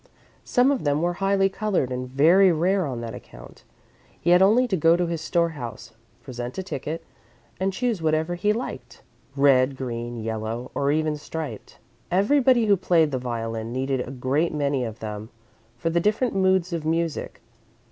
Some 0.43 0.71
of 0.71 0.83
them 0.83 0.99
were 1.03 1.13
highly 1.21 1.47
coloured 1.47 1.91
and 1.91 2.09
very 2.09 2.51
rare 2.51 2.87
on 2.87 3.01
that 3.01 3.13
account. 3.13 3.63
He 4.19 4.31
had 4.31 4.41
only 4.41 4.67
to 4.67 4.75
go 4.75 4.95
to 4.95 5.05
his 5.05 5.21
storehouse, 5.21 5.91
present 6.23 6.57
a 6.57 6.63
ticket, 6.63 7.03
and 7.59 7.71
choose 7.71 8.01
whatever 8.01 8.33
he 8.33 8.51
liked 8.51 9.03
red, 9.35 9.77
green, 9.77 10.17
yellow, 10.19 10.71
or 10.73 10.91
even 10.91 11.17
striped. 11.17 11.77
Everybody 12.09 12.65
who 12.65 12.77
played 12.77 13.11
the 13.11 13.19
violin 13.19 13.71
needed 13.71 13.99
a 14.01 14.09
great 14.09 14.51
many 14.55 14.83
of 14.83 15.01
them, 15.01 15.29
for 15.77 15.91
the 15.91 15.99
different 15.99 16.33
moods 16.33 16.73
of 16.73 16.83
music. 16.83 17.39